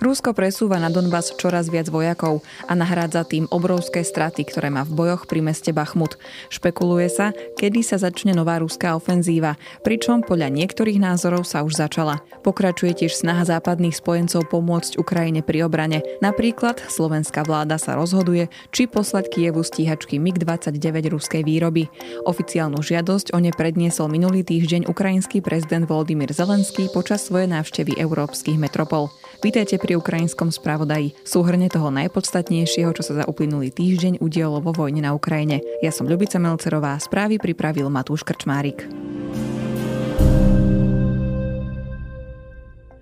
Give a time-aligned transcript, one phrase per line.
[0.00, 4.96] Rusko presúva na Donbass čoraz viac vojakov a nahrádza tým obrovské straty, ktoré má v
[4.96, 6.16] bojoch pri meste Bachmut.
[6.48, 12.24] Špekuluje sa, kedy sa začne nová ruská ofenzíva, pričom podľa niektorých názorov sa už začala.
[12.40, 16.00] Pokračuje tiež snaha západných spojencov pomôcť Ukrajine pri obrane.
[16.24, 21.92] Napríklad slovenská vláda sa rozhoduje, či poslať Kievu stíhačky MiG-29 ruskej výroby.
[22.24, 28.56] Oficiálnu žiadosť o ne predniesol minulý týždeň ukrajinský prezident Volodymyr Zelenský počas svojej návštevy európskych
[28.56, 29.12] metropol.
[29.40, 31.16] Vítajte pri ukrajinskom spravodaji.
[31.24, 35.64] Súhrne toho najpodstatnejšieho, čo sa za uplynulý týždeň udialo vo vojne na Ukrajine.
[35.80, 38.84] Ja som Ľubica Melcerová, správy pripravil Matúš Krčmárik.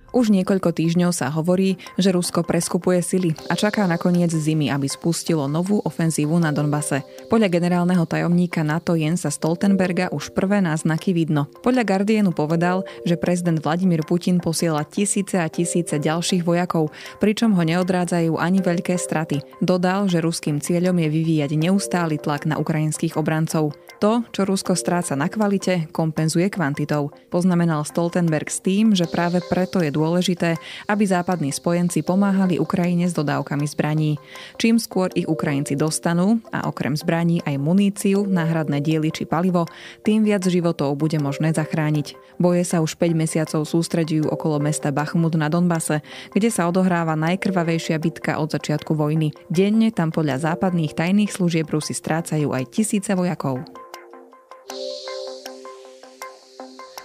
[0.09, 4.89] Už niekoľko týždňov sa hovorí, že Rusko preskupuje sily a čaká na koniec zimy, aby
[4.89, 7.05] spustilo novú ofenzívu na Donbase.
[7.29, 11.53] Podľa generálneho tajomníka NATO Jensa Stoltenberga už prvé náznaky vidno.
[11.61, 16.89] Podľa Guardianu povedal, že prezident Vladimír Putin posiela tisíce a tisíce ďalších vojakov,
[17.20, 19.45] pričom ho neodrádzajú ani veľké straty.
[19.61, 23.77] Dodal, že ruským cieľom je vyvíjať neustály tlak na ukrajinských obrancov.
[23.98, 27.11] To, čo Rusko stráca na kvalite, kompenzuje kvantitou.
[27.34, 30.54] Poznamenal Stoltenberg s tým, že práve preto je dôležité,
[30.86, 34.22] aby západní spojenci pomáhali Ukrajine s dodávkami zbraní.
[34.54, 39.66] Čím skôr ich Ukrajinci dostanú, a okrem zbraní aj muníciu, náhradné diely či palivo,
[40.06, 42.38] tým viac životov bude možné zachrániť.
[42.38, 47.98] Boje sa už 5 mesiacov sústredujú okolo mesta Bachmut na Donbase, kde sa odohráva najkrvavejšia
[47.98, 49.34] bitka od začiatku vojny.
[49.50, 53.66] Denne tam podľa západných tajných služieb Rusy strácajú aj tisíce vojakov.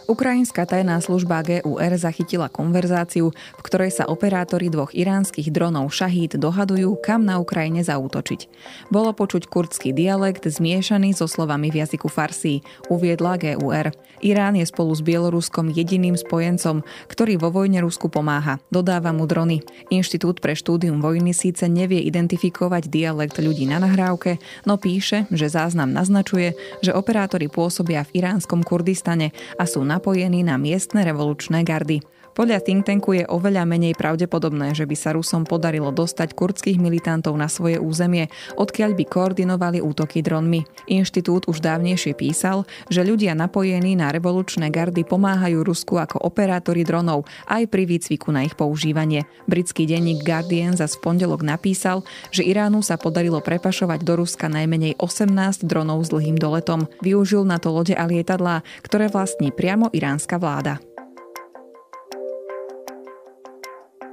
[0.04, 7.00] Ukrajinská tajná služba GUR zachytila konverzáciu, v ktorej sa operátori dvoch iránskych dronov Šahíd dohadujú,
[7.00, 8.52] kam na Ukrajine zaútočiť.
[8.92, 12.60] Bolo počuť kurdský dialekt zmiešaný so slovami v jazyku Farsi,
[12.92, 13.96] uviedla GUR.
[14.20, 18.60] Irán je spolu s Bieloruskom jediným spojencom, ktorý vo vojne Rusku pomáha.
[18.68, 19.64] Dodáva mu drony.
[19.88, 25.92] Inštitút pre štúdium vojny síce nevie identifikovať dialekt ľudí na nahrávke, no píše, že záznam
[25.96, 32.02] naznačuje, že operátori pôsobia v iránskom Kurdistane a sú napojení na miestne revolučné gardy.
[32.34, 37.38] Podľa think tanku je oveľa menej pravdepodobné, že by sa Rusom podarilo dostať kurdských militantov
[37.38, 38.26] na svoje územie,
[38.58, 40.66] odkiaľ by koordinovali útoky dronmi.
[40.90, 47.30] Inštitút už dávnejšie písal, že ľudia napojení na revolučné gardy pomáhajú Rusku ako operátori dronov
[47.46, 49.30] aj pri výcviku na ich používanie.
[49.46, 52.02] Britský denník Guardian za v pondelok napísal,
[52.34, 56.90] že Iránu sa podarilo prepašovať do Ruska najmenej 18 dronov s dlhým doletom.
[57.06, 60.80] Využil na to lode a lietadlá, ktoré vlastní priamo iránska vláda.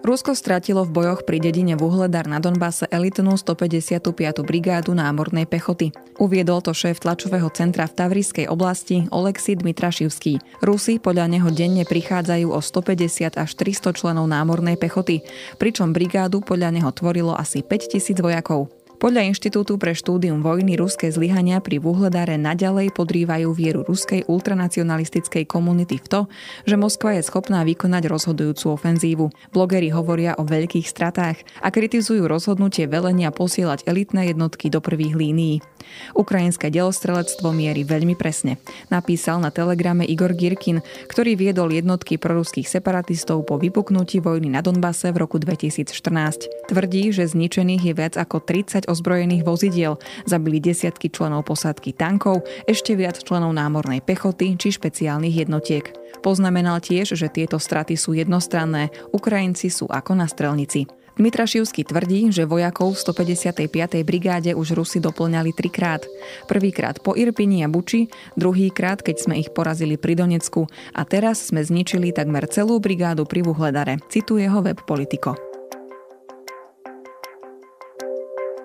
[0.00, 4.00] Rusko stratilo v bojoch pri dedine Vuhledar na Donbase elitnú 155.
[4.40, 5.92] brigádu námornej pechoty.
[6.16, 10.64] Uviedol to šéf tlačového centra v Tavriskej oblasti Oleksij Dmitrašivský.
[10.64, 15.20] Rusi podľa neho denne prichádzajú o 150 až 300 členov námornej pechoty,
[15.60, 18.79] pričom brigádu podľa neho tvorilo asi 5000 vojakov.
[19.00, 25.96] Podľa Inštitútu pre štúdium vojny ruské zlyhania pri Vuhledare naďalej podrývajú vieru ruskej ultranacionalistickej komunity
[25.96, 26.20] v to,
[26.68, 29.32] že Moskva je schopná vykonať rozhodujúcu ofenzívu.
[29.56, 35.64] Blogeri hovoria o veľkých stratách a kritizujú rozhodnutie velenia posielať elitné jednotky do prvých línií.
[36.12, 38.60] Ukrajinské delostrelectvo mierí veľmi presne.
[38.92, 45.08] Napísal na telegrame Igor Girkin, ktorý viedol jednotky proruských separatistov po vypuknutí vojny na Donbase
[45.08, 46.68] v roku 2014.
[46.68, 52.98] Tvrdí, že zničených je viac ako 30 ozbrojených vozidiel, zabili desiatky členov posádky tankov, ešte
[52.98, 55.94] viac členov námornej pechoty či špeciálnych jednotiek.
[56.20, 60.90] Poznamenal tiež, že tieto straty sú jednostranné, Ukrajinci sú ako na strelnici.
[61.20, 64.08] Dmitrašivský tvrdí, že vojakov v 155.
[64.08, 66.00] brigáde už Rusi doplňali trikrát.
[66.48, 68.08] Prvýkrát po Irpini a Buči,
[68.40, 70.64] druhýkrát, keď sme ich porazili pri Donecku
[70.96, 75.49] a teraz sme zničili takmer celú brigádu pri Vuhledare, cituje ho web Politico.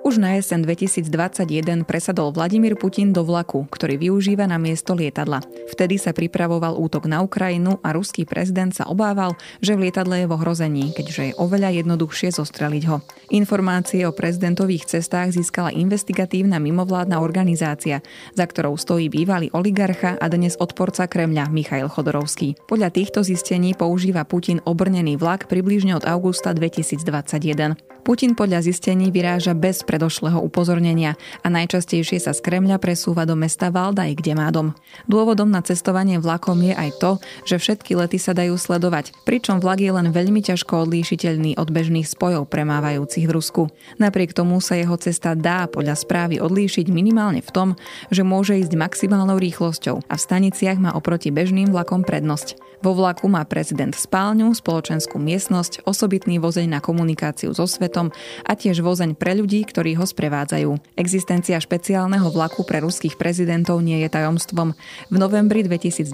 [0.05, 5.41] Už na jesen 2021 presadol Vladimír Putin do vlaku, ktorý využíva na miesto lietadla.
[5.73, 9.33] Vtedy sa pripravoval útok na Ukrajinu a ruský prezident sa obával,
[9.65, 13.01] že v lietadle je v ohrození, keďže je oveľa jednoduchšie zostreliť ho.
[13.33, 18.05] Informácie o prezidentových cestách získala investigatívna mimovládna organizácia,
[18.37, 22.53] za ktorou stojí bývalý oligarcha a dnes odporca Kremľa Michail Chodorovský.
[22.69, 27.94] Podľa týchto zistení používa Putin obrnený vlak približne od augusta 2021.
[28.05, 33.73] Putin podľa zistení vyráža bez predošlého upozornenia a najčastejšie sa z Kremľa presúva do mesta
[33.73, 34.77] Valdaj, kde má dom.
[35.09, 37.11] Dôvodom na cestovanie vlakom je aj to,
[37.49, 42.05] že všetky lety sa dajú sledovať, pričom vlak je len veľmi ťažko odlíšiteľný od bežných
[42.05, 43.73] spojov premávajúcich v Rusku.
[43.97, 47.69] Napriek tomu sa jeho cesta dá podľa správy odlíšiť minimálne v tom,
[48.13, 52.61] že môže ísť maximálnou rýchlosťou a v staniciach má oproti bežným vlakom prednosť.
[52.85, 57.94] Vo vlaku má prezident spálňu, spoločenskú miestnosť, osobitný vozeň na komunikáciu so svetom
[58.43, 60.99] a tiež vozeň pre ľudí, ktorí ho sprevádzajú.
[60.99, 64.75] Existencia špeciálneho vlaku pre ruských prezidentov nie je tajomstvom.
[65.07, 66.11] V novembri 2019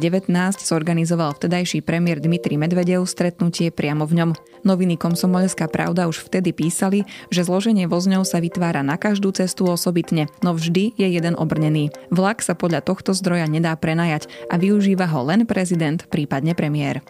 [0.62, 4.32] zorganizoval vtedajší premiér Dmitri Medvedev stretnutie priamo v ňom.
[4.62, 10.30] Noviny Komsomolská pravda už vtedy písali, že zloženie vozňov sa vytvára na každú cestu osobitne,
[10.46, 11.90] no vždy je jeden obrnený.
[12.14, 17.02] Vlak sa podľa tohto zdroja nedá prenajať a využíva ho len prezident, prípadne premiér.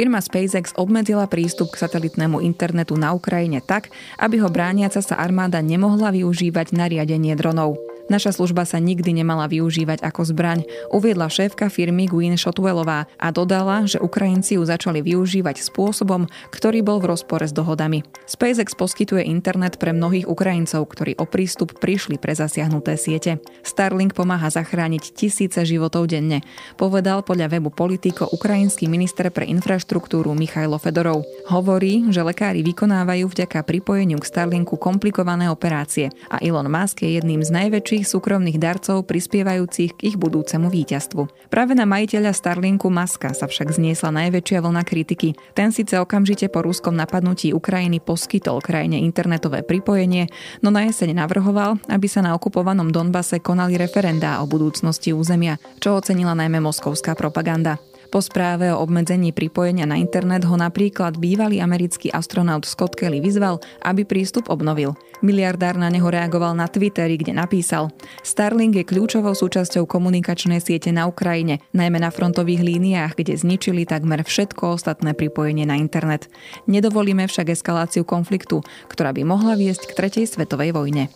[0.00, 5.60] Firma SpaceX obmedzila prístup k satelitnému internetu na Ukrajine tak, aby ho brániaca sa armáda
[5.60, 7.89] nemohla využívať na riadenie dronov.
[8.10, 13.86] Naša služba sa nikdy nemala využívať ako zbraň, uviedla šéfka firmy Gwyn Shotwellová a dodala,
[13.86, 18.02] že Ukrajinci ju začali využívať spôsobom, ktorý bol v rozpore s dohodami.
[18.26, 23.38] SpaceX poskytuje internet pre mnohých Ukrajincov, ktorí o prístup prišli pre zasiahnuté siete.
[23.62, 26.42] Starlink pomáha zachrániť tisíce životov denne,
[26.74, 31.22] povedal podľa webu Politico ukrajinský minister pre infraštruktúru Michailo Fedorov.
[31.46, 37.46] Hovorí, že lekári vykonávajú vďaka pripojeniu k Starlinku komplikované operácie a Elon Musk je jedným
[37.46, 41.52] z najväčších ďalších súkromných darcov prispievajúcich k ich budúcemu víťazstvu.
[41.52, 45.36] Práve na majiteľa Starlinku Maska sa však zniesla najväčšia vlna kritiky.
[45.52, 50.32] Ten síce okamžite po ruskom napadnutí Ukrajiny poskytol krajine internetové pripojenie,
[50.64, 56.00] no na jeseň navrhoval, aby sa na okupovanom Donbase konali referendá o budúcnosti územia, čo
[56.00, 57.76] ocenila najmä moskovská propaganda.
[58.10, 63.62] Po správe o obmedzení pripojenia na internet ho napríklad bývalý americký astronaut Scott Kelly vyzval,
[63.86, 64.98] aby prístup obnovil.
[65.22, 67.94] Miliardár na neho reagoval na Twitteri, kde napísal
[68.26, 74.26] Starlink je kľúčovou súčasťou komunikačnej siete na Ukrajine, najmä na frontových líniách, kde zničili takmer
[74.26, 76.26] všetko ostatné pripojenie na internet.
[76.66, 81.14] Nedovolíme však eskaláciu konfliktu, ktorá by mohla viesť k tretej svetovej vojne.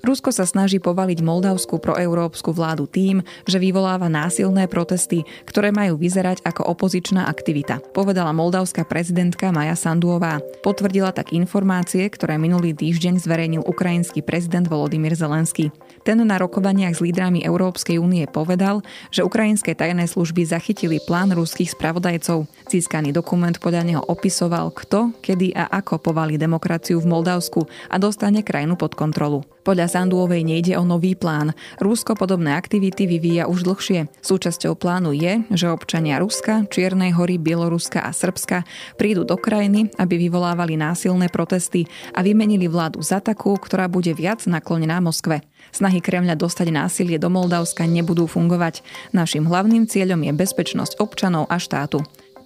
[0.00, 6.40] Rusko sa snaží povaliť moldavskú proeurópsku vládu tým, že vyvoláva násilné protesty, ktoré majú vyzerať
[6.40, 10.40] ako opozičná aktivita, povedala moldavská prezidentka Maja Sanduová.
[10.64, 15.68] Potvrdila tak informácie, ktoré minulý týždeň zverejnil ukrajinský prezident Volodymyr Zelenský.
[16.00, 18.80] Ten na rokovaniach s lídrami Európskej únie povedal,
[19.12, 22.48] že ukrajinské tajné služby zachytili plán ruských spravodajcov.
[22.72, 28.40] Získaný dokument podľa neho opisoval, kto, kedy a ako povali demokraciu v Moldavsku a dostane
[28.40, 29.44] krajinu pod kontrolu.
[29.60, 31.52] Podľa Sanduovej nejde o nový plán.
[31.78, 34.08] Rusko podobné aktivity vyvíja už dlhšie.
[34.24, 38.64] Súčasťou plánu je, že občania Ruska, Čiernej hory, Bieloruska a Srbska
[38.96, 41.84] prídu do krajiny, aby vyvolávali násilné protesty
[42.16, 45.44] a vymenili vládu za takú, ktorá bude viac naklonená Moskve.
[45.76, 48.80] Snahy Kremľa dostať násilie do Moldavska nebudú fungovať.
[49.12, 52.00] Našim hlavným cieľom je bezpečnosť občanov a štátu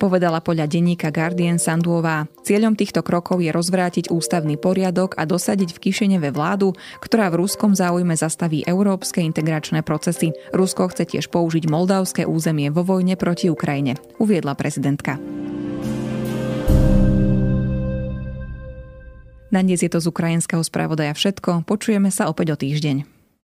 [0.05, 2.29] povedala podľa denníka Guardian Sanduová.
[2.45, 7.73] Cieľom týchto krokov je rozvrátiť ústavný poriadok a dosadiť v Kišeneve vládu, ktorá v ruskom
[7.73, 10.37] záujme zastaví európske integračné procesy.
[10.53, 15.17] Rusko chce tiež použiť moldavské územie vo vojne proti Ukrajine, uviedla prezidentka.
[19.49, 21.65] Na dnes je to z ukrajinského spravodaja všetko.
[21.65, 23.14] Počujeme sa opäť o týždeň.